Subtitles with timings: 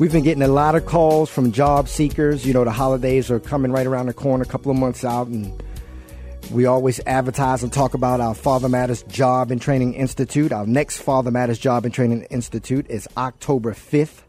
[0.00, 2.46] We've been getting a lot of calls from job seekers.
[2.46, 5.26] You know, the holidays are coming right around the corner, a couple of months out,
[5.26, 5.62] and
[6.50, 10.52] we always advertise and talk about our Father Matters Job and Training Institute.
[10.52, 14.22] Our next Father Matters Job and Training Institute is October 5th.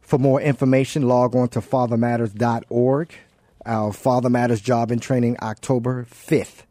[0.00, 3.14] For more information, log on to fathermatters.org.
[3.66, 6.62] Our Father Matters Job and Training October 5th.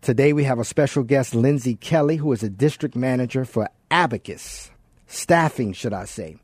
[0.00, 4.70] Today we have a special guest, Lindsey Kelly, who is a district manager for Abacus,
[5.06, 6.38] staffing, should I say.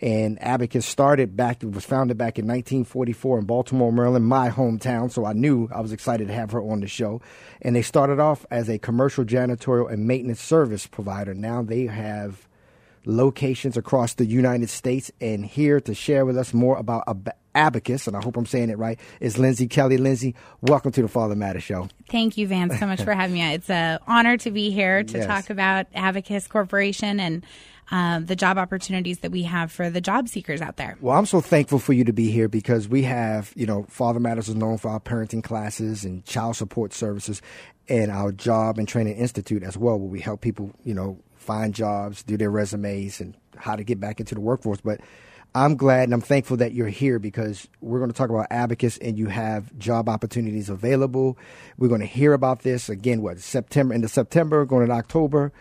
[0.00, 5.10] And Abacus started back, it was founded back in 1944 in Baltimore, Maryland, my hometown.
[5.10, 7.20] So I knew I was excited to have her on the show.
[7.60, 11.34] And they started off as a commercial janitorial and maintenance service provider.
[11.34, 12.46] Now they have
[13.04, 15.10] locations across the United States.
[15.20, 18.70] And here to share with us more about Ab- Abacus, and I hope I'm saying
[18.70, 19.96] it right, is Lindsey Kelly.
[19.96, 21.88] Lindsey, welcome to the Father Matter Show.
[22.08, 23.54] Thank you, Vance, so much for having me.
[23.54, 25.26] It's an honor to be here to Yes.
[25.26, 27.44] talk about Abacus Corporation and
[27.90, 30.96] uh, the job opportunities that we have for the job seekers out there.
[31.00, 34.20] Well, I'm so thankful for you to be here because we have, you know, Father
[34.20, 37.40] Matters is known for our parenting classes and child support services
[37.88, 41.74] and our Job and Training Institute as well, where we help people, you know, find
[41.74, 44.80] jobs, do their resumes, and how to get back into the workforce.
[44.82, 45.00] But
[45.54, 48.98] I'm glad and I'm thankful that you're here because we're going to talk about Abacus
[48.98, 51.38] and you have job opportunities available.
[51.78, 55.52] We're going to hear about this again, what, September, into September, going into October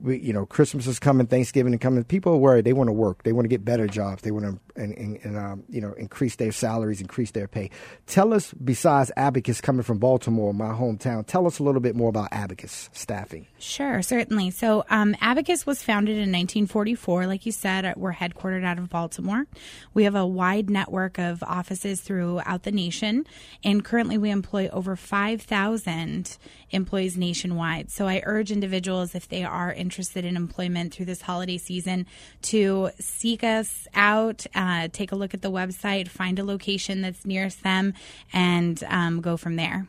[0.00, 2.04] we, you know, Christmas is coming, Thanksgiving is coming.
[2.04, 2.64] People are worried.
[2.64, 3.22] They want to work.
[3.22, 4.22] They want to get better jobs.
[4.22, 7.70] They want to, and, and, and um, you know, increase their salaries, increase their pay.
[8.06, 12.08] Tell us, besides Abacus coming from Baltimore, my hometown, tell us a little bit more
[12.08, 13.46] about Abacus staffing.
[13.58, 14.50] Sure, certainly.
[14.50, 17.26] So, um, Abacus was founded in 1944.
[17.26, 19.46] Like you said, uh, we're headquartered out of Baltimore.
[19.94, 23.24] We have a wide network of offices throughout the nation,
[23.64, 26.36] and currently we employ over 5,000
[26.70, 27.90] employees nationwide.
[27.90, 32.06] So, I urge individuals, if they are interested in employment through this holiday season,
[32.42, 37.24] to seek us out, uh, take a look at the website, find a location that's
[37.24, 37.94] nearest them,
[38.32, 39.86] and um, go from there.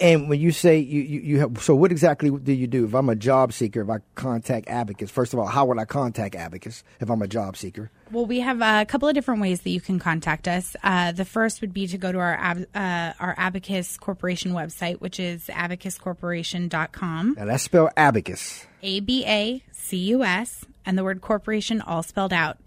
[0.00, 2.84] And when you say you, you, you have, so what exactly do you do?
[2.86, 5.84] If I'm a job seeker, if I contact Abacus, first of all, how would I
[5.84, 7.90] contact Abacus if I'm a job seeker?
[8.10, 10.76] Well, we have a couple of different ways that you can contact us.
[10.82, 15.00] Uh, the first would be to go to our ab- uh, our Abacus Corporation website,
[15.00, 17.34] which is abacuscorporation.com.
[17.36, 18.66] Now that's spelled Abacus.
[18.82, 22.58] A B A C U S and the word corporation all spelled out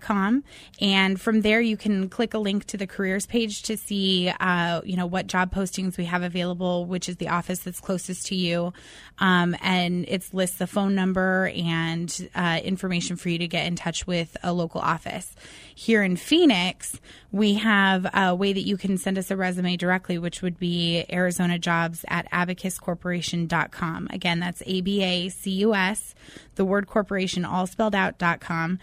[0.00, 0.44] com.
[0.80, 4.82] And from there you can click a link to the careers page to see uh,
[4.84, 8.34] you know what job postings we have available which is the office that's closest to
[8.34, 8.72] you.
[9.18, 13.76] Um, and it lists the phone number and uh, information for you to get in
[13.76, 15.34] touch with a local office.
[15.74, 17.00] Here in phoenix
[17.34, 21.04] we have a way that you can send us a resume directly which would be
[21.12, 26.14] arizona jobs at abacuscorporation.com again that's a-b-a-c-u-s
[26.54, 28.78] the word corporation all spelled out dot com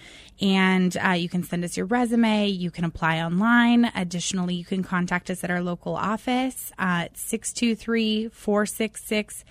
[0.82, 2.48] and uh, you can send us your resume.
[2.48, 3.92] You can apply online.
[3.96, 9.44] Additionally you can contact us at our local office uh, at 623-466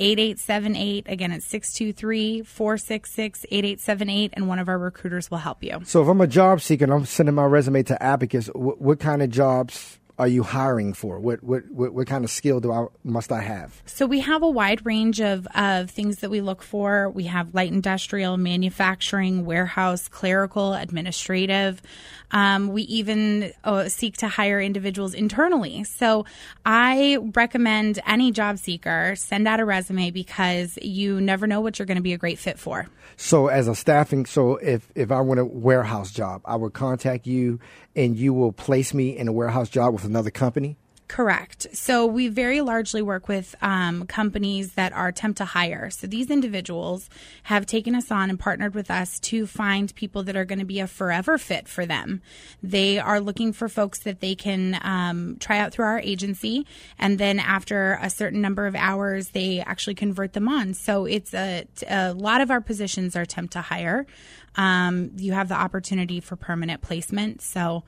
[0.00, 5.80] 8878 again it's 623-466-8878 and one of our recruiters will help you.
[5.84, 9.22] So if I'm a job seeker and I'm sending my resume to Abacus, what kind
[9.22, 11.20] of jobs are you hiring for?
[11.20, 13.82] What, what what what kind of skill do I must I have?
[13.86, 17.08] So we have a wide range of, of things that we look for.
[17.10, 21.80] We have light industrial, manufacturing, warehouse, clerical, administrative.
[22.30, 25.84] Um, we even uh, seek to hire individuals internally.
[25.84, 26.26] So
[26.66, 31.86] I recommend any job seeker send out a resume because you never know what you're
[31.86, 32.86] going to be a great fit for.
[33.16, 37.26] So as a staffing, so if if I want a warehouse job, I would contact
[37.26, 37.60] you,
[37.96, 40.76] and you will place me in a warehouse job with another company.
[41.08, 41.68] Correct.
[41.72, 45.88] So we very largely work with um, companies that are temp to hire.
[45.88, 47.08] So these individuals
[47.44, 50.66] have taken us on and partnered with us to find people that are going to
[50.66, 52.20] be a forever fit for them.
[52.62, 56.66] They are looking for folks that they can um, try out through our agency,
[56.98, 60.74] and then after a certain number of hours, they actually convert them on.
[60.74, 64.06] So it's a, a lot of our positions are temp to hire.
[64.56, 67.40] Um, you have the opportunity for permanent placement.
[67.40, 67.84] So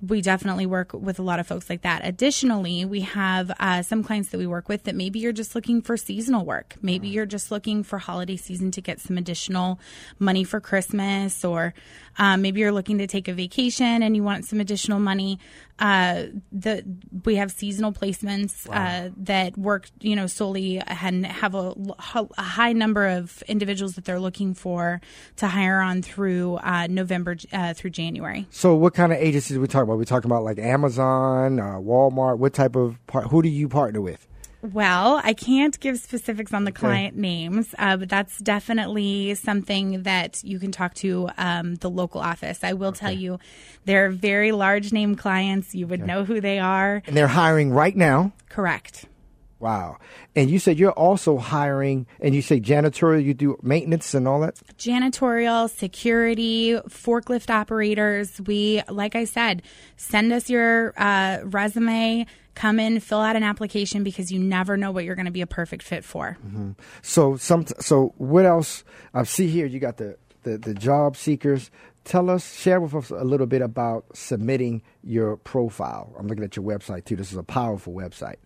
[0.00, 2.02] we definitely work with a lot of folks like that.
[2.04, 5.82] Additionally, we have uh, some clients that we work with that maybe you're just looking
[5.82, 6.76] for seasonal work.
[6.80, 9.80] Maybe you're just looking for holiday season to get some additional
[10.20, 11.74] money for Christmas, or
[12.16, 15.40] um, maybe you're looking to take a vacation and you want some additional money.
[15.78, 16.84] Uh, the
[17.24, 21.74] we have seasonal placements uh, that work, you know, solely and have a,
[22.14, 25.00] a, high number of individuals that they're looking for
[25.36, 28.46] to hire on through uh, November uh, through January.
[28.50, 29.98] So, what kind of agencies are we talking about?
[29.98, 32.38] we talking about like Amazon, uh, Walmart.
[32.38, 33.28] What type of part?
[33.28, 34.27] Who do you partner with?
[34.60, 36.80] Well, I can't give specifics on the okay.
[36.80, 42.20] client names, uh, but that's definitely something that you can talk to um, the local
[42.20, 42.64] office.
[42.64, 42.98] I will okay.
[42.98, 43.38] tell you,
[43.84, 45.74] they're very large name clients.
[45.74, 46.06] You would okay.
[46.06, 47.02] know who they are.
[47.06, 48.32] And they're hiring right now?
[48.48, 49.06] Correct.
[49.60, 49.98] Wow.
[50.36, 54.40] And you said you're also hiring, and you say janitorial, you do maintenance and all
[54.40, 54.54] that?
[54.76, 58.40] Janitorial, security, forklift operators.
[58.40, 59.62] We, like I said,
[59.96, 64.92] send us your uh, resume, come in, fill out an application because you never know
[64.92, 66.36] what you're going to be a perfect fit for.
[66.46, 66.72] Mm-hmm.
[67.02, 68.84] So, some, so what else?
[69.12, 71.70] I see here you got the, the, the job seekers.
[72.04, 76.14] Tell us, share with us a little bit about submitting your profile.
[76.16, 77.16] I'm looking at your website too.
[77.16, 78.36] This is a powerful website.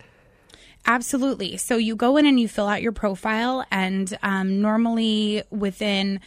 [0.87, 1.57] Absolutely.
[1.57, 6.21] So you go in and you fill out your profile, and um, normally within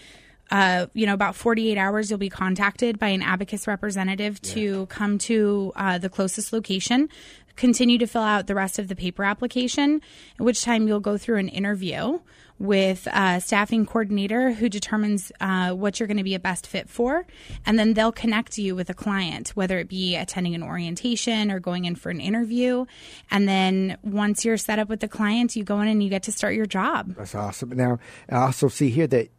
[0.52, 4.54] uh, you know, about 48 hours, you'll be contacted by an abacus representative yeah.
[4.54, 7.10] to come to uh, the closest location,
[7.56, 10.02] continue to fill out the rest of the paper application,
[10.40, 12.20] at which time you'll go through an interview
[12.58, 16.90] with a staffing coordinator who determines uh, what you're going to be a best fit
[16.90, 17.26] for.
[17.66, 21.60] And then they'll connect you with a client, whether it be attending an orientation or
[21.60, 22.86] going in for an interview.
[23.30, 26.24] And then once you're set up with the client, you go in and you get
[26.24, 27.16] to start your job.
[27.16, 27.70] That's awesome.
[27.70, 28.00] Now,
[28.30, 29.30] I also see here that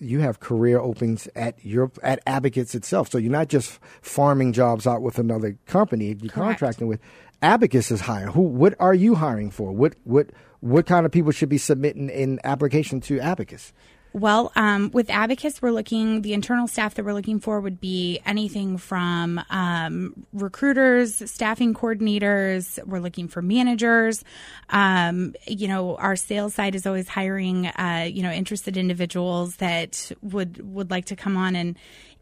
[0.00, 3.10] you have career openings at your at Abacus itself.
[3.10, 6.34] So you're not just farming jobs out with another company you're Correct.
[6.34, 7.00] contracting with.
[7.42, 8.32] Abacus is hiring.
[8.32, 8.42] Who?
[8.42, 9.72] What are you hiring for?
[9.72, 9.94] What?
[10.04, 10.30] What?
[10.60, 13.72] What kind of people should be submitting an application to Abacus?
[14.16, 18.18] Well, um, with Abacus, we're looking, the internal staff that we're looking for would be
[18.24, 24.24] anything from um, recruiters, staffing coordinators, we're looking for managers.
[24.70, 30.10] Um, you know, our sales side is always hiring, uh, you know, interested individuals that
[30.22, 31.76] would, would like to come on and,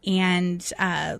[0.05, 1.19] and, uh,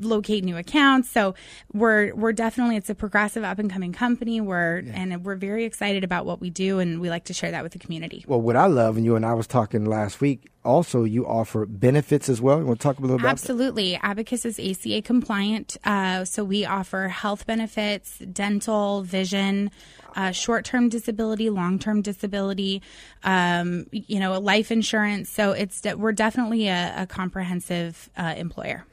[0.00, 1.10] locate new accounts.
[1.10, 1.34] So
[1.72, 4.40] we're we're definitely it's a progressive up and coming company.
[4.40, 4.92] We're yeah.
[4.94, 7.72] and we're very excited about what we do, and we like to share that with
[7.72, 8.24] the community.
[8.26, 10.50] Well, what I love, and you and I was talking last week.
[10.64, 12.58] Also, you offer benefits as well.
[12.58, 13.92] You want to talk a little about Absolutely.
[13.92, 14.04] That?
[14.04, 19.70] Abacus is ACA compliant, uh, so we offer health benefits, dental, vision,
[20.14, 22.82] uh, short-term disability, long-term disability,
[23.22, 25.30] um, you know, life insurance.
[25.30, 28.84] So it's we're definitely a, a comprehensive uh, employer.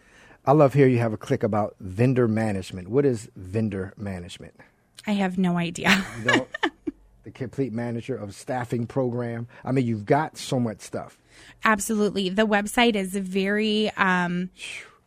[0.48, 2.88] I love here you have a click about vendor management.
[2.88, 4.54] What is vendor management?
[5.08, 6.06] I have no idea.
[6.24, 6.48] no,
[7.24, 9.48] the complete manager of staffing program.
[9.64, 11.18] I mean, you've got so much stuff.
[11.64, 12.30] Absolutely.
[12.30, 14.50] The website is very um,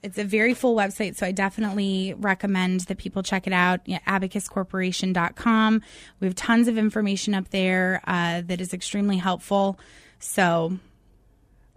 [0.03, 3.81] it's a very full website, so I definitely recommend that people check it out.
[3.85, 5.83] Yeah, abacuscorporation.com.
[6.21, 9.79] We have tons of information up there uh, that is extremely helpful.
[10.21, 10.79] So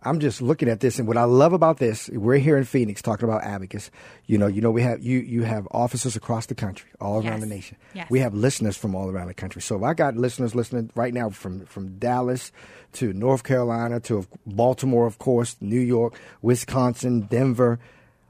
[0.04, 3.04] I'm just looking at this, and what I love about this, we're here in Phoenix
[3.04, 3.92] talking about Abacus.
[4.26, 7.42] You know, you know, we have you you have offices across the country, all around
[7.42, 7.78] the nation.
[7.94, 8.10] Yes.
[8.10, 9.62] We have listeners from all around the country.
[9.62, 12.52] So I got listeners listening right now from from Dallas
[12.94, 17.80] to North Carolina to Baltimore, of course, New York, Wisconsin, Denver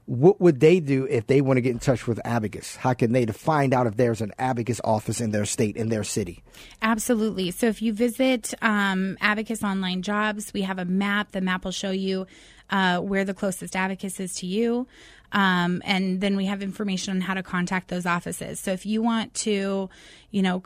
[0.06, 2.76] what would they do if they want to get in touch with Abacus?
[2.76, 5.88] How can they to find out if there's an Abacus office in their state, in
[5.88, 6.42] their city?
[6.80, 7.50] Absolutely.
[7.52, 11.32] So if you visit um, Abacus Online Jobs, we have a map.
[11.32, 12.26] The map will show you
[12.72, 14.88] uh, where the closest Abacus is to you.
[15.30, 18.60] Um, and then we have information on how to contact those offices.
[18.60, 19.88] So if you want to,
[20.30, 20.62] you know,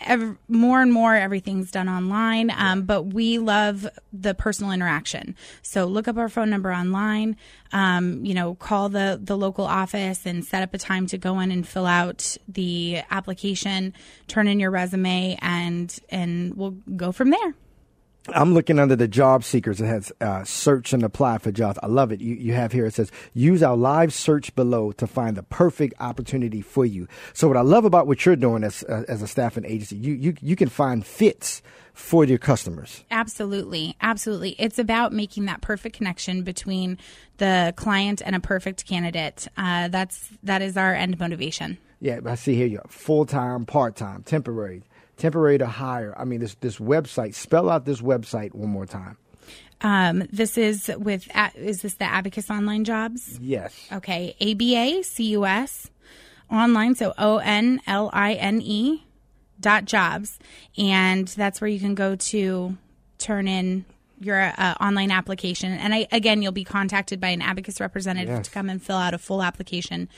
[0.00, 5.36] every, more and more everything's done online, um, but we love the personal interaction.
[5.60, 7.36] So look up our phone number online.
[7.72, 11.38] Um, you know, call the the local office and set up a time to go
[11.40, 13.92] in and fill out the application,
[14.28, 17.54] turn in your resume, and and we'll go from there.
[18.28, 19.80] I'm looking under the job seekers.
[19.80, 21.78] It has uh, search and apply for jobs.
[21.82, 22.20] I love it.
[22.20, 25.94] You, you have here, it says, use our live search below to find the perfect
[26.00, 27.08] opportunity for you.
[27.32, 30.12] So, what I love about what you're doing as, uh, as a staffing agency, you,
[30.12, 31.62] you, you can find fits
[31.94, 33.04] for your customers.
[33.10, 33.96] Absolutely.
[34.00, 34.54] Absolutely.
[34.58, 36.98] It's about making that perfect connection between
[37.38, 39.48] the client and a perfect candidate.
[39.56, 41.78] Uh, that's, that is our end motivation.
[42.00, 44.82] Yeah, I see here you full time, part time, temporary
[45.20, 46.12] temporary to hire.
[46.18, 47.34] I mean, this this website.
[47.34, 49.16] Spell out this website one more time.
[49.82, 53.38] Um, this is with is this the Abacus Online Jobs?
[53.40, 53.74] Yes.
[53.92, 55.90] Okay, ABA CUS
[56.50, 59.04] online, so O N L I N E
[59.60, 60.38] dot jobs,
[60.76, 62.76] and that's where you can go to
[63.18, 63.84] turn in
[64.18, 65.72] your uh, online application.
[65.72, 68.46] And I, again, you'll be contacted by an Abacus representative Yes.
[68.48, 70.08] to come and fill out a full application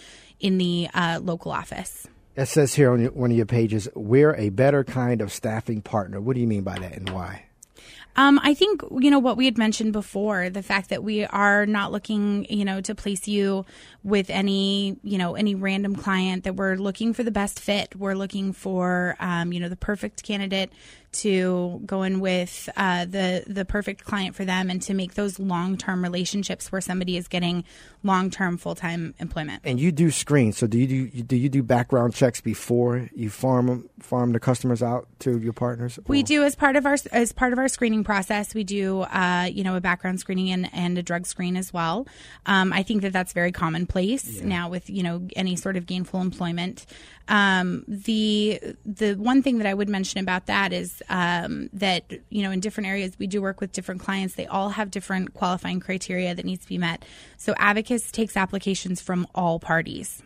[0.41, 2.09] in the uh, local office.
[2.35, 6.21] It says here on one of your pages, we're a better kind of staffing partner.
[6.21, 7.45] What do you mean by that and why?
[8.15, 11.65] Um, I think you know what we had mentioned before, the fact that we are
[11.65, 13.65] not looking, you know, to place you
[14.05, 16.45] with any, you know, any random client.
[16.45, 17.97] That we're looking for the best fit.
[17.97, 20.71] We're looking for, um, you know, the perfect candidate
[21.13, 25.39] to go in with uh, the the perfect client for them, and to make those
[25.39, 27.65] long term relationships where somebody is getting
[28.03, 29.61] long term full time employment.
[29.65, 30.57] And you do screens.
[30.57, 34.83] So do you do do you do background checks before you farm farm the customers
[34.83, 35.99] out to your partners?
[36.07, 38.55] We Or- do as part of our as part of our screening process.
[38.55, 42.07] We do uh, you know a background screening and, and a drug screen as well.
[42.47, 46.21] Um, I think that that's very commonplace now with you know any sort of gainful
[46.21, 46.87] employment.
[47.29, 52.43] Um, the the one thing that I would mention about that is um, that you
[52.43, 54.35] know in different areas we do work with different clients.
[54.35, 57.05] They all have different qualifying criteria that needs to be met.
[57.37, 60.23] So Abacus takes applications from all parties.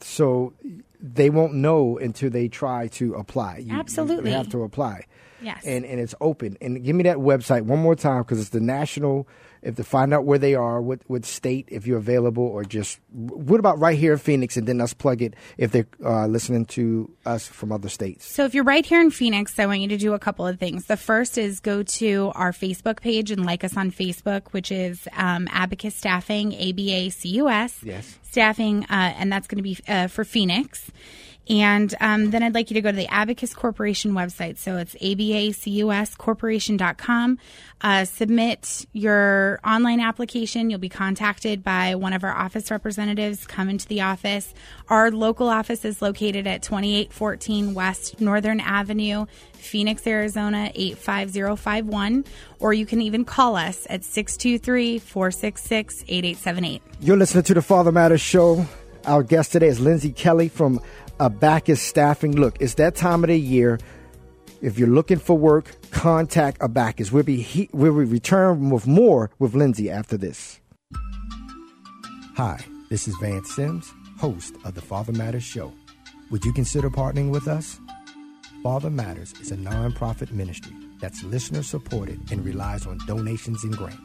[0.00, 0.52] So
[1.00, 3.58] they won't know until they try to apply.
[3.58, 4.30] You, Absolutely.
[4.30, 5.06] you have to apply.
[5.40, 5.62] Yes.
[5.66, 6.56] and and it's open.
[6.62, 9.28] And give me that website one more time because it's the national.
[9.64, 13.00] If to find out where they are, what what state, if you're available, or just
[13.10, 16.66] what about right here in Phoenix, and then us plug it if they're uh, listening
[16.66, 18.26] to us from other states.
[18.26, 20.58] So if you're right here in Phoenix, I want you to do a couple of
[20.58, 20.84] things.
[20.84, 25.08] The first is go to our Facebook page and like us on Facebook, which is
[25.16, 27.80] um, Abacus Staffing, A B A C U S.
[27.82, 28.18] Yes.
[28.22, 30.90] Staffing, uh, and that's going to be uh, for Phoenix.
[31.48, 34.56] And um, then I'd like you to go to the Abacus Corporation website.
[34.56, 37.38] So it's abacuscorporation.com.
[37.80, 40.70] Uh, submit your online application.
[40.70, 43.46] You'll be contacted by one of our office representatives.
[43.46, 44.54] Come into the office.
[44.88, 52.24] Our local office is located at 2814 West Northern Avenue, Phoenix, Arizona 85051.
[52.58, 56.80] Or you can even call us at 623 466 8878.
[57.00, 58.66] You're listening to the Father Matters Show.
[59.06, 60.80] Our guest today is Lindsey Kelly from
[61.20, 62.36] Abacus Staffing.
[62.36, 63.78] Look, it's that time of the year.
[64.60, 67.12] If you're looking for work, contact Abacus.
[67.12, 70.60] We'll be he- we'll return with more with Lindsey after this.
[72.36, 75.72] Hi, this is Vance Sims, host of the Father Matters Show.
[76.30, 77.78] Would you consider partnering with us?
[78.62, 84.00] Father Matters is a nonprofit ministry that's listener supported and relies on donations and grants.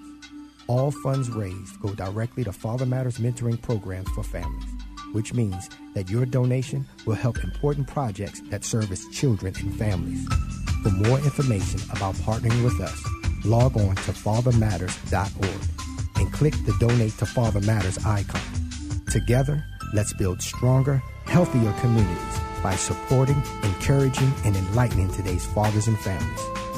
[0.68, 4.70] All funds raised go directly to Father Matters mentoring programs for families,
[5.12, 10.26] which means that your donation will help important projects that service children and families.
[10.84, 13.04] For more information about partnering with us,
[13.46, 15.62] log on to fathermatters.org
[16.16, 18.42] and click the Donate to Father Matters icon.
[19.12, 19.64] Together,
[19.94, 26.69] let's build stronger, healthier communities by supporting, encouraging, and enlightening today's fathers and families.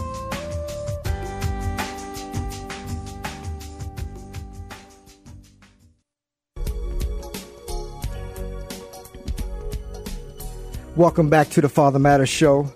[10.98, 12.69] Welcome back to the Father Matters Show.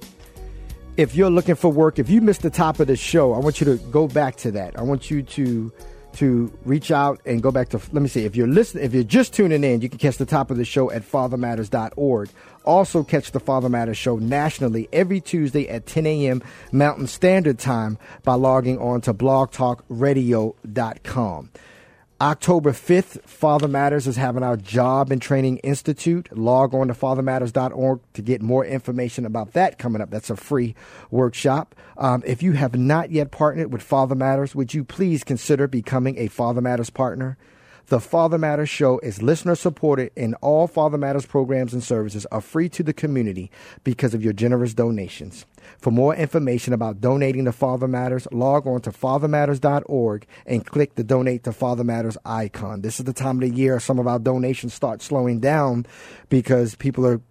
[0.95, 3.60] If you're looking for work, if you missed the top of the show, I want
[3.60, 4.79] you to go back to that.
[4.79, 5.74] I want you to
[6.13, 9.03] to reach out and go back to let me see if you're listening if you're
[9.03, 12.29] just tuning in you can catch the top of the show at fathermatters.org
[12.63, 16.41] also catch the father matters show nationally every tuesday at 10 a.m
[16.72, 21.50] mountain standard time by logging on to blogtalkradio.com
[22.22, 26.29] October 5th, Father Matters is having our Job and Training Institute.
[26.31, 30.12] Log on to fathermatters.org to get more information about that coming up.
[30.12, 30.75] That's a free
[31.12, 31.75] workshop.
[31.98, 36.17] Um, if you have not yet partnered with Father Matters, would you please consider becoming
[36.17, 37.38] a Father Matters partner?
[37.88, 42.42] The Father Matters Show is listener supported, and all Father Matters programs and services are
[42.42, 43.51] free to the community
[43.84, 45.46] because of your generous donations.
[45.77, 51.04] For more information about donating to Father Matters, log on to fathermatters.org and click the
[51.04, 52.82] Donate to Father Matters icon.
[52.82, 55.86] This is the time of the year some of our donations start slowing down
[56.30, 57.22] because people are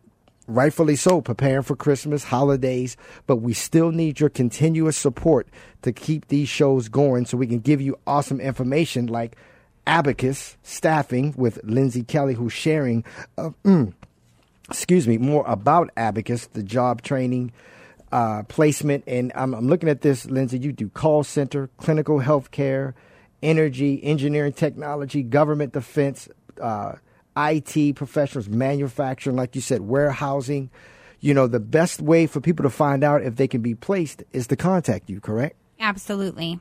[0.47, 2.97] rightfully so, preparing for Christmas, holidays,
[3.27, 5.49] but we still need your continuous support
[5.83, 9.37] to keep these shows going so we can give you awesome information like
[9.87, 13.05] Abacus Staffing with Lindsey Kelly, who's sharing,
[13.39, 13.93] uh, mm,
[14.69, 17.53] excuse me, more about Abacus, the job training.
[18.13, 20.59] Uh, placement and I'm, I'm looking at this, Lindsey.
[20.59, 22.95] You do call center, clinical health care,
[23.43, 26.29] energy, engineering, technology, government defense,
[26.61, 26.93] uh,
[27.37, 30.71] IT professionals, manufacturing, like you said, warehousing.
[31.21, 34.23] You know, the best way for people to find out if they can be placed
[34.33, 35.57] is to contact you, correct?
[35.81, 36.61] Absolutely.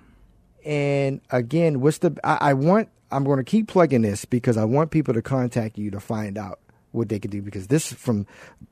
[0.66, 2.18] And again, what's the?
[2.24, 2.90] I, I want.
[3.14, 6.38] I'm going to keep plugging this because I want people to contact you to find
[6.38, 6.60] out
[6.92, 8.26] what they can do because this from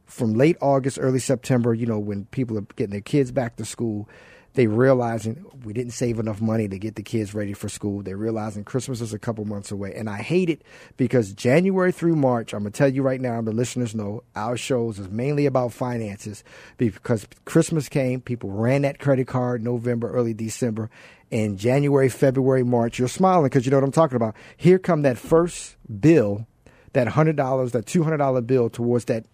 [0.05, 1.73] from late August, early September.
[1.73, 4.09] You know, when people are getting their kids back to school,
[4.53, 8.01] they realizing we didn't save enough money to get the kids ready for school.
[8.01, 9.93] They're realizing Christmas is a couple months away.
[9.95, 10.63] And I hate it
[10.97, 14.57] because January through March, I'm going to tell you right now, the listeners know our
[14.57, 16.43] shows is mainly about finances
[16.77, 20.89] because Christmas came, people ran that credit card November, early December.
[21.31, 24.35] And January, February, March, you're smiling because you know what I'm talking about.
[24.57, 26.45] Here come that first bill,
[26.91, 29.25] that $100, that $200 bill towards that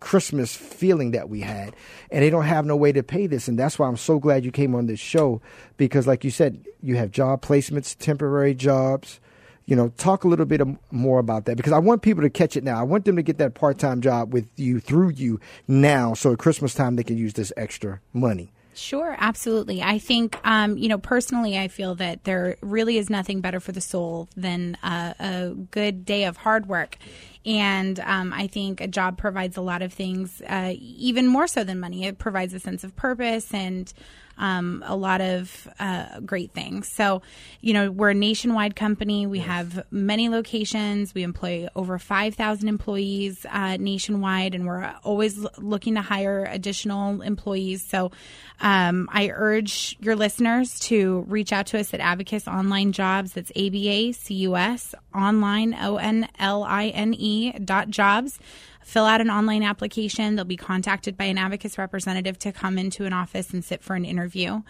[0.00, 1.74] Christmas feeling that we had,
[2.10, 3.48] and they don't have no way to pay this.
[3.48, 5.40] And that's why I'm so glad you came on this show
[5.76, 9.20] because, like you said, you have job placements, temporary jobs.
[9.66, 10.60] You know, talk a little bit
[10.90, 12.78] more about that because I want people to catch it now.
[12.78, 16.32] I want them to get that part time job with you through you now, so
[16.34, 18.52] at Christmas time they can use this extra money.
[18.74, 19.82] Sure, absolutely.
[19.82, 23.72] I think, um, you know, personally, I feel that there really is nothing better for
[23.72, 26.98] the soul than uh, a good day of hard work.
[27.46, 31.64] And um, I think a job provides a lot of things, uh, even more so
[31.64, 32.04] than money.
[32.04, 33.92] It provides a sense of purpose and
[34.38, 36.88] um, a lot of uh, great things.
[36.88, 37.22] So,
[37.60, 39.26] you know, we're a nationwide company.
[39.26, 39.46] We yes.
[39.46, 41.14] have many locations.
[41.14, 47.84] We employ over 5,000 employees uh, nationwide, and we're always looking to hire additional employees.
[47.84, 48.10] So,
[48.60, 53.32] um, I urge your listeners to reach out to us at Abacus Online Jobs.
[53.32, 57.33] That's A B A C U S online, O N L I N E
[57.64, 58.38] dot jobs
[58.84, 60.36] fill out an online application.
[60.36, 63.96] They'll be contacted by an Abacus representative to come into an office and sit for
[63.96, 64.60] an interview.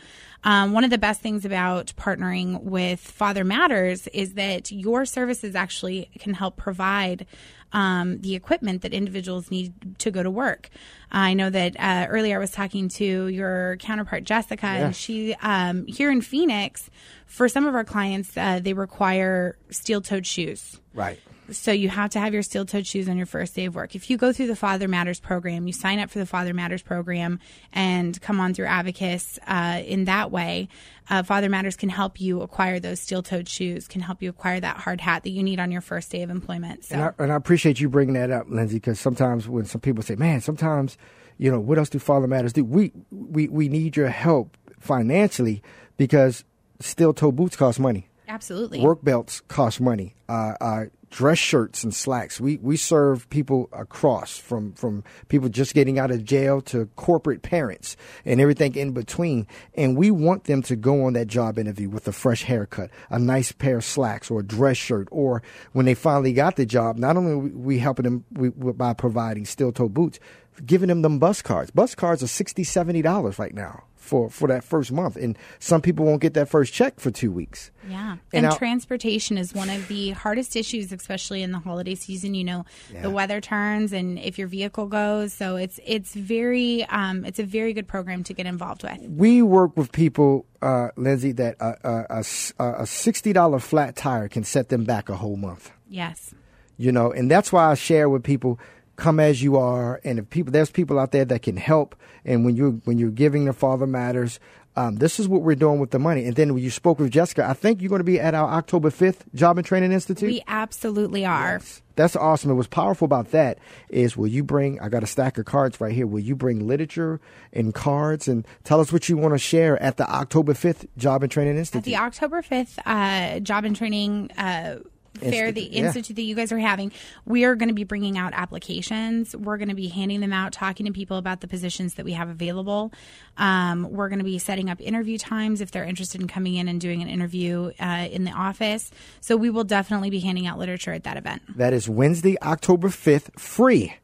[0.44, 5.56] Um, one of the best things about partnering with Father Matters is that your services
[5.56, 7.26] actually can help provide
[7.72, 10.70] um, the equipment that individuals need to go to work.
[11.10, 15.86] I know that uh, earlier I was talking to your counterpart Jessica, and she um,
[15.86, 16.88] here in Phoenix,
[17.26, 20.80] for some of our clients, uh, they require steel-toed shoes.
[20.92, 21.18] Right.
[21.50, 23.94] So you have to have your steel toed shoes on your first day of work.
[23.94, 26.82] If you go through the Father Matters program, you sign up for the Father Matters
[26.82, 27.38] program
[27.72, 30.68] and come on through Abacus uh, in that way,
[31.10, 34.58] uh, Father Matters can help you acquire those steel toed shoes, can help you acquire
[34.60, 36.84] that hard hat that you need on your first day of employment.
[36.84, 36.94] So.
[36.94, 40.02] And, I, and I appreciate you bringing that up, Lindsey, because sometimes when some people
[40.02, 40.96] say, man, sometimes,
[41.36, 42.64] you know, what else do Father Matters do?
[42.64, 45.62] We, we, we need your help financially
[45.96, 46.44] because
[46.80, 48.08] steel toe boots cost money.
[48.28, 48.80] Absolutely.
[48.80, 50.14] Work belts cost money.
[50.28, 50.84] Uh, uh,
[51.14, 52.40] dress shirts and slacks.
[52.40, 57.42] We we serve people across from from people just getting out of jail to corporate
[57.42, 59.46] parents and everything in between.
[59.74, 63.18] And we want them to go on that job interview with a fresh haircut, a
[63.18, 65.06] nice pair of slacks, or a dress shirt.
[65.12, 69.44] Or when they finally got the job, not only we helping them we, by providing
[69.44, 70.18] steel toe boots,
[70.64, 71.70] giving them them bus cards.
[71.70, 75.16] Bus cards are 60 70 dollars right now for for that first month.
[75.16, 77.70] And some people won't get that first check for two weeks.
[77.88, 78.16] Yeah.
[78.32, 82.34] And, and transportation is one of the hardest issues especially in the holiday season.
[82.34, 83.02] You know yeah.
[83.02, 85.32] the weather turns and if your vehicle goes.
[85.32, 89.00] So it's it's very um, it's a very good program to get involved with.
[89.08, 94.44] We work with people uh, lindsey that a, a, a, a $60 flat tire can
[94.44, 95.70] set them back a whole month.
[95.88, 96.34] Yes.
[96.76, 98.58] You know and that's why i share with people
[98.96, 102.44] come as you are and if people there's people out there that can help and
[102.44, 104.38] when you when you're giving the father matters
[104.76, 106.24] um, this is what we're doing with the money.
[106.24, 108.48] And then when you spoke with Jessica, I think you're going to be at our
[108.48, 110.28] October 5th Job and Training Institute.
[110.28, 111.58] We absolutely are.
[111.60, 111.82] Yes.
[111.96, 112.50] That's awesome.
[112.50, 115.80] And what's powerful about that is will you bring, I got a stack of cards
[115.80, 116.08] right here.
[116.08, 117.20] Will you bring literature
[117.52, 121.22] and cards and tell us what you want to share at the October 5th Job
[121.22, 121.80] and Training Institute?
[121.80, 124.78] At the October 5th uh, Job and Training uh,
[125.18, 125.84] fair, the yeah.
[125.84, 126.92] institute that you guys are having,
[127.24, 129.34] we are going to be bringing out applications.
[129.36, 132.12] We're going to be handing them out, talking to people about the positions that we
[132.12, 132.92] have available.
[133.36, 136.68] Um, we're going to be setting up interview times if they're interested in coming in
[136.68, 138.90] and doing an interview uh, in the office.
[139.20, 141.42] So we will definitely be handing out literature at that event.
[141.56, 143.94] That is Wednesday, October 5th, free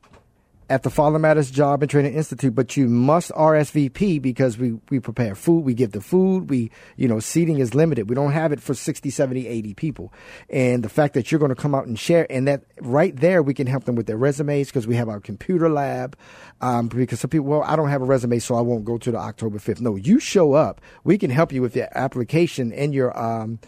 [0.70, 5.00] at the Father Matters Job and Training Institute, but you must RSVP because we, we
[5.00, 8.08] prepare food, we give the food, we, you know, seating is limited.
[8.08, 10.12] We don't have it for 60, 70, 80 people.
[10.48, 13.42] And the fact that you're going to come out and share, and that right there,
[13.42, 16.16] we can help them with their resumes because we have our computer lab.
[16.60, 19.10] Um, because some people, well, I don't have a resume, so I won't go to
[19.10, 19.80] the October 5th.
[19.80, 20.80] No, you show up.
[21.02, 23.58] We can help you with your application and your, um,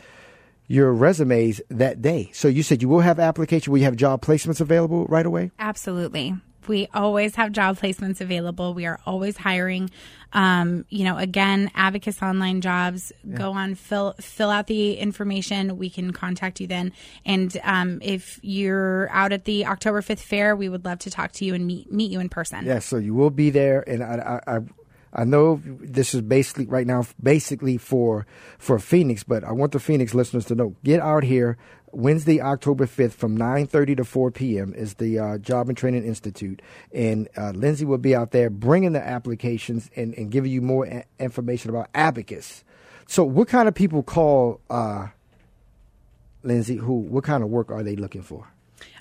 [0.68, 2.30] your resumes that day.
[2.32, 3.72] So you said you will have application.
[3.72, 5.50] Will you have job placements available right away?
[5.58, 6.36] Absolutely.
[6.68, 8.74] We always have job placements available.
[8.74, 9.90] We are always hiring.
[10.32, 13.12] Um, you know, again, Abacus Online Jobs.
[13.24, 13.36] Yeah.
[13.36, 15.76] Go on, fill fill out the information.
[15.76, 16.92] We can contact you then.
[17.24, 21.32] And um, if you're out at the October fifth fair, we would love to talk
[21.32, 22.64] to you and meet meet you in person.
[22.64, 24.60] Yeah, so you will be there, and I, I, I
[25.14, 28.26] I know this is basically right now, basically for
[28.58, 31.58] for Phoenix, but I want the Phoenix listeners to know: get out here.
[31.92, 34.72] Wednesday, October fifth, from nine thirty to four p.m.
[34.74, 38.92] is the uh, Job and Training Institute, and uh, Lindsey will be out there bringing
[38.92, 42.64] the applications and, and giving you more a- information about Abacus.
[43.06, 45.08] So, what kind of people call uh,
[46.42, 46.76] Lindsey?
[46.76, 46.94] Who?
[46.94, 48.48] What kind of work are they looking for?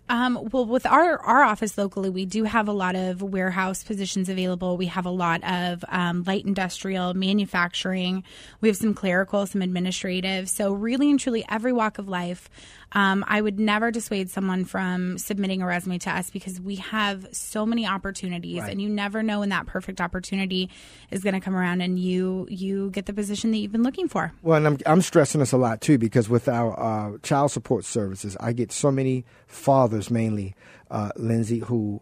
[0.09, 4.27] Um, well, with our our office locally, we do have a lot of warehouse positions
[4.27, 4.75] available.
[4.75, 8.25] We have a lot of um, light industrial, manufacturing.
[8.59, 10.49] We have some clerical, some administrative.
[10.49, 12.49] So really and truly, every walk of life.
[12.93, 17.25] Um, I would never dissuade someone from submitting a resume to us because we have
[17.31, 18.71] so many opportunities, Right.
[18.71, 20.69] and you never know when that perfect opportunity
[21.09, 24.07] is going to come around, and you you get the position that you've been looking
[24.09, 24.33] for.
[24.41, 27.85] Well, and I'm, I'm stressing this a lot too because with our uh, child support
[27.85, 30.55] services, I get so many fathers, mainly
[30.89, 32.01] uh, Lindsey, who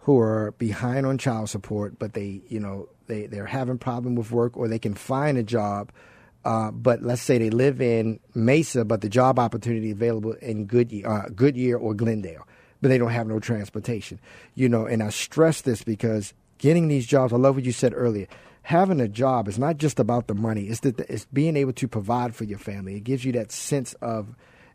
[0.00, 4.30] who are behind on child support, but they, you know, they they're having problem with
[4.30, 5.90] work, or they can find a job,
[6.44, 11.08] uh, but let's say they live in Mesa, but the job opportunity available in Goodyear,
[11.08, 12.46] uh, Goodyear or Glendale,
[12.82, 14.20] but they don't have no transportation,
[14.54, 14.86] you know.
[14.86, 18.26] And I stress this because getting these jobs, I love what you said earlier.
[18.62, 21.88] Having a job is not just about the money; it's that it's being able to
[21.88, 22.96] provide for your family.
[22.96, 24.34] It gives you that sense of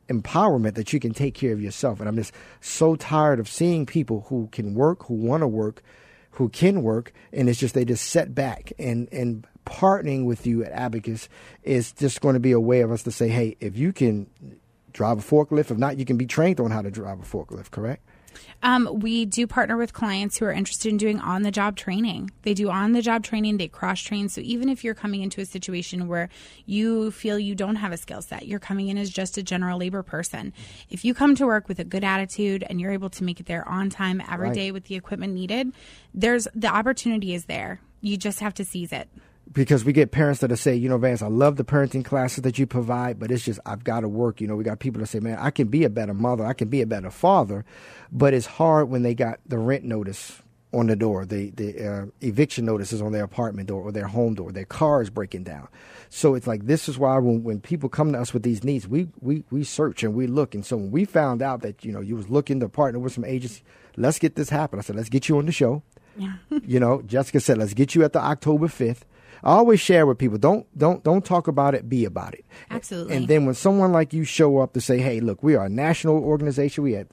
[0.10, 2.00] empowerment that you can take care of yourself.
[2.00, 5.84] And I'm just so tired of seeing people who can work, who want to work,
[6.32, 8.74] who can work, and it's just they just set back.
[8.80, 11.30] And and partnering with you at Abacus
[11.64, 14.28] is just going to be a way of us to say, hey, if you can
[14.92, 17.72] drive a forklift, if not, you can be trained on how to drive a forklift.
[17.72, 18.04] Correct?
[18.62, 22.32] Um, we do partner with clients who are interested in doing on the job training.
[22.44, 24.28] They do on the job training, they cross train.
[24.30, 26.30] So even if you're coming into a situation where
[26.66, 29.78] you feel you don't have a skill set, you're coming in as just a general
[29.80, 30.54] labor person.
[30.90, 33.46] If you come to work with a good attitude and you're able to make it
[33.46, 34.74] there on time every day Right.
[34.74, 35.72] with the equipment needed,
[36.14, 37.80] there's the opportunity is there.
[38.02, 39.10] You just have to seize it.
[39.52, 42.44] Because we get parents that are say, you know, Vance, I love the parenting classes
[42.44, 44.42] that you provide, but it's just I've got to work.
[44.42, 46.54] You know, we got people that say, man, I can be a better mother, I
[46.54, 47.66] can be a better father,
[48.12, 52.06] but it's hard when they got the rent notice on the door, the the uh,
[52.22, 55.68] eviction notices on their apartment door or their home door, their car is breaking down.
[56.10, 58.88] So it's like this is why when, when people come to us with these needs,
[58.88, 60.54] we, we we search and we look.
[60.54, 63.14] And so when we found out that you know you was looking to partner with
[63.14, 63.64] some agency,
[63.98, 64.78] let's get this happen.
[64.78, 65.82] I said, let's get you on the show
[66.16, 66.34] Yeah.
[66.64, 69.02] you know, Jessica said, let's get you at the October 5th.
[69.44, 72.46] I always share with people, don't don't don't talk about it, be about it.
[72.70, 73.16] Absolutely.
[73.16, 75.70] And then when someone like you show up to say, hey, look, we are a
[75.70, 76.84] national organization.
[76.84, 77.08] We have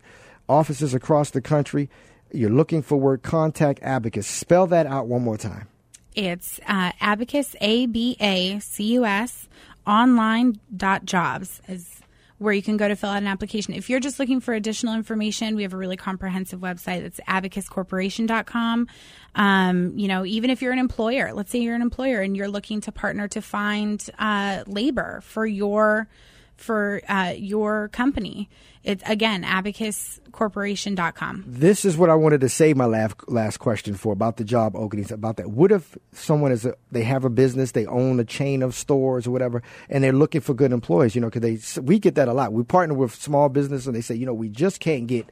[0.48, 1.88] offices across the country.
[2.32, 4.26] You're looking for work, contact Abacus.
[4.26, 5.68] Spell that out one more time.
[6.14, 9.48] It's uh, Abacus, A B A C U S,
[9.86, 12.00] online dot jobs is
[12.38, 13.74] where you can go to fill out an application.
[13.74, 18.88] If you're just looking for additional information, we have a really comprehensive website that's abacuscorporation.com.
[19.34, 22.48] Um, you know, even if you're an employer, let's say you're an employer and you're
[22.48, 26.08] looking to partner to find uh, labor for your
[26.56, 28.48] for uh, your company.
[28.86, 31.44] It's again abacuscorporation.com.
[31.46, 34.76] This is what I wanted to save my last last question for about the job
[34.76, 35.10] openings.
[35.10, 38.62] About that, what if someone is a, they have a business, they own a chain
[38.62, 41.16] of stores or whatever, and they're looking for good employees?
[41.16, 42.52] You know, because they we get that a lot.
[42.52, 45.26] We partner with small business, and they say, you know, we just can't get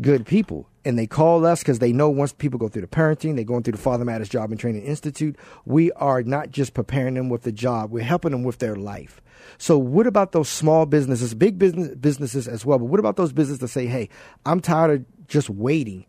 [0.00, 3.34] good people, and they call us because they know once people go through the parenting,
[3.34, 5.36] they're going through the Father Matters Job and Training Institute.
[5.64, 9.20] We are not just preparing them with the job; we're helping them with their life.
[9.58, 12.78] So, what about those small businesses, big business businesses as well?
[12.78, 14.08] But what about those businesses that say, "Hey,
[14.46, 16.06] I'm tired of just waiting,"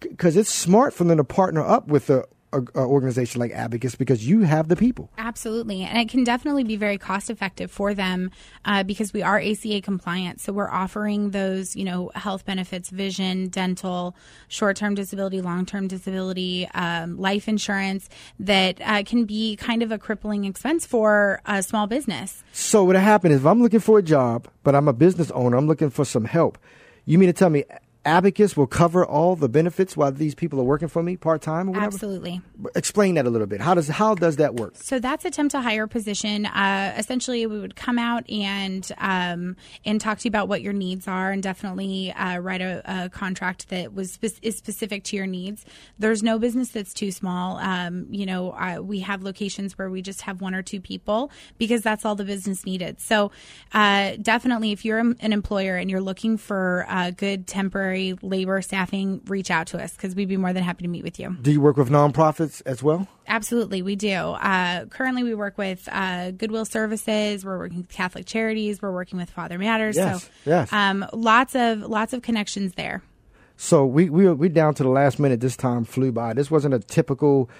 [0.00, 3.94] because it's smart for them to partner up with a, a, a organization like Abacus
[3.94, 5.10] because you have the people.
[5.18, 5.82] Absolutely.
[5.82, 8.30] And it can definitely be very cost effective for them
[8.64, 10.40] uh, because we are ACA compliant.
[10.40, 14.16] So we're offering those, you know, health benefits, vision, dental,
[14.48, 19.92] short term disability, long term disability, um, life insurance that uh, can be kind of
[19.92, 22.42] a crippling expense for a small business.
[22.52, 25.56] So, what happened is, if I'm looking for a job, but I'm a business owner,
[25.56, 26.58] I'm looking for some help.
[27.04, 27.64] You mean to tell me
[28.06, 31.68] Abacus will cover all the benefits while these people are working for me part time
[31.68, 31.86] or whatever?
[31.86, 32.40] Absolutely.
[32.76, 33.60] Explain that a little bit.
[33.60, 34.74] How does how does that work?
[34.76, 36.46] So that's attempt to hire position.
[36.46, 40.72] Uh, essentially, we would come out and um, and talk to you about what your
[40.72, 45.16] needs are, and definitely uh, write a, a contract that was spe- is specific to
[45.16, 45.64] your needs.
[45.98, 47.56] There's no business that's too small.
[47.58, 51.32] Um, you know, uh, we have locations where we just have one or two people
[51.58, 53.00] because that's all the business needed.
[53.00, 53.32] So
[53.74, 59.20] uh, definitely, if you're an employer and you're looking for uh, good temporary labor staffing,
[59.26, 61.36] reach out to us because we'd be more than happy to meet with you.
[61.40, 63.08] Do you work with nonprofits as well?
[63.28, 64.14] Absolutely, we do.
[64.14, 67.44] Uh, currently, we work with uh, Goodwill Services.
[67.44, 68.80] We're working with Catholic Charities.
[68.80, 69.96] We're working with Father Matters.
[69.96, 70.72] Yes, so, yes.
[70.72, 73.02] Um, lots of lots of connections there.
[73.56, 75.40] So we we we down to the last minute.
[75.40, 76.34] This time flew by.
[76.34, 77.50] This wasn't a typical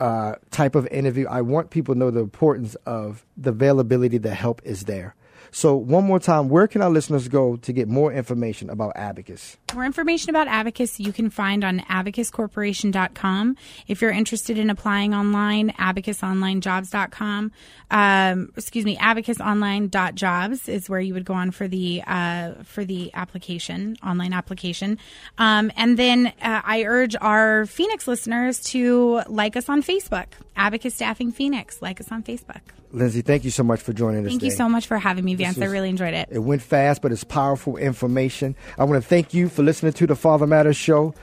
[0.00, 1.26] uh, type of interview.
[1.28, 5.14] I want people to know the importance of the availability, the help is there.
[5.50, 9.56] So, one more time, where can our listeners go to get more information about Abacus?
[9.74, 13.56] More information about Abacus you can find on abacuscorporation.com.
[13.86, 17.52] If you're interested in applying online, abacusonlinejobs.com.
[17.90, 23.10] Um, excuse me, abacusonline.jobs is where you would go on for the uh, for the
[23.14, 24.98] application, online application.
[25.38, 30.94] Um, and then uh, I urge our Phoenix listeners to like us on Facebook, Abacus
[30.94, 31.80] Staffing Phoenix.
[31.80, 32.60] Like us on Facebook.
[32.90, 34.30] Lindsey, thank you so much for joining us.
[34.30, 35.56] Thank you so much for having me, Vance.
[35.56, 36.28] Was, I really enjoyed it.
[36.30, 38.54] It went fast, but it's powerful information.
[38.78, 41.14] I want to thank you for listening to the Father Matters show.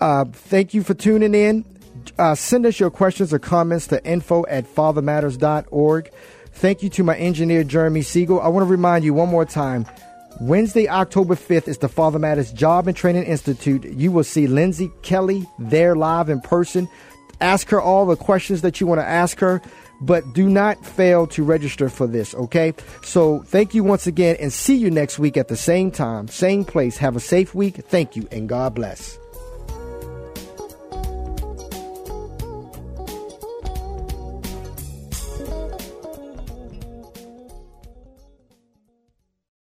[0.00, 1.64] Uh, thank you for tuning in.
[2.18, 6.10] Uh, send us your questions or comments to info at fathermatters.org.
[6.52, 8.40] Thank you to my engineer, Jeremy Siegel.
[8.40, 9.86] I want to remind you one more time
[10.40, 13.84] Wednesday, October 5th is the Father Matters Job and Training Institute.
[13.84, 16.88] You will see Lindsey Kelly there live in person.
[17.40, 19.62] Ask her all the questions that you want to ask her
[20.00, 22.74] but do not fail to register for this, okay?
[23.02, 26.64] So thank you once again and see you next week at the same time, same
[26.64, 26.96] place.
[26.98, 27.76] Have a safe week.
[27.76, 29.18] Thank you and God bless.